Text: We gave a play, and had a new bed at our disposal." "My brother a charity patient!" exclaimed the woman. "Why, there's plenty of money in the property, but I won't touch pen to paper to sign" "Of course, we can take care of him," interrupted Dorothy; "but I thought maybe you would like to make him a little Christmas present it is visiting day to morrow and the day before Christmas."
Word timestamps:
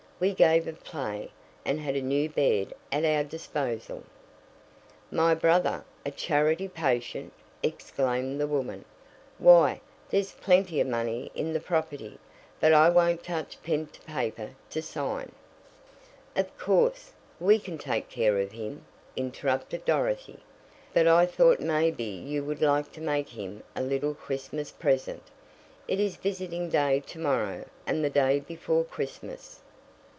We 0.21 0.33
gave 0.35 0.67
a 0.67 0.73
play, 0.73 1.31
and 1.65 1.79
had 1.79 1.95
a 1.95 2.01
new 2.03 2.29
bed 2.29 2.75
at 2.91 3.03
our 3.03 3.23
disposal." 3.23 4.03
"My 5.09 5.33
brother 5.33 5.83
a 6.05 6.11
charity 6.11 6.67
patient!" 6.67 7.33
exclaimed 7.63 8.39
the 8.39 8.45
woman. 8.45 8.85
"Why, 9.39 9.81
there's 10.11 10.33
plenty 10.33 10.79
of 10.79 10.85
money 10.85 11.31
in 11.33 11.53
the 11.53 11.59
property, 11.59 12.19
but 12.59 12.71
I 12.71 12.87
won't 12.91 13.23
touch 13.23 13.57
pen 13.63 13.87
to 13.87 14.01
paper 14.01 14.51
to 14.69 14.81
sign" 14.83 15.31
"Of 16.37 16.55
course, 16.55 17.13
we 17.39 17.57
can 17.57 17.79
take 17.79 18.07
care 18.07 18.37
of 18.37 18.51
him," 18.51 18.85
interrupted 19.15 19.85
Dorothy; 19.85 20.37
"but 20.93 21.07
I 21.07 21.25
thought 21.25 21.59
maybe 21.59 22.03
you 22.03 22.43
would 22.43 22.61
like 22.61 22.91
to 22.91 23.01
make 23.01 23.29
him 23.29 23.63
a 23.75 23.81
little 23.81 24.13
Christmas 24.13 24.69
present 24.69 25.23
it 25.87 25.99
is 25.99 26.15
visiting 26.17 26.69
day 26.69 26.99
to 27.07 27.17
morrow 27.17 27.65
and 27.87 28.05
the 28.05 28.11
day 28.11 28.39
before 28.39 28.83
Christmas." 28.83 29.61